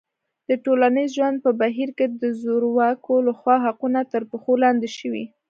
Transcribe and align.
د 0.49 0.51
ټولنیز 0.65 1.09
ژوند 1.17 1.37
په 1.45 1.51
بهیر 1.61 1.89
کې 1.97 2.05
د 2.21 2.23
زورواکو 2.41 3.13
لخوا 3.27 3.55
حقونه 3.65 3.99
تر 4.13 4.21
پښو 4.29 4.53
لاندې 4.63 4.89
شوي. 4.97 5.25